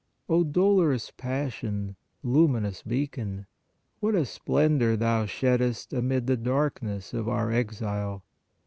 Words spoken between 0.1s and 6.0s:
O dolorous Passion, luminous beacon! What a splendor thou sheddest